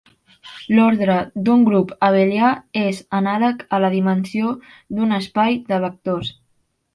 L'ordre 0.77 1.17
d'un 1.49 1.59
grup 1.67 1.93
abelià 2.07 2.49
és 2.85 3.01
anàleg 3.19 3.61
a 3.79 3.81
la 3.85 3.93
dimensió 3.97 4.55
d'un 4.71 5.15
espai 5.19 5.61
de 5.71 5.81
vectors. 5.87 6.35